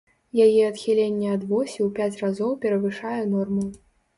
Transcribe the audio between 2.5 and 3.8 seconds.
перавышае норму.